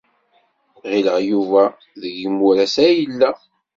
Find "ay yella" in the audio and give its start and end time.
2.85-3.31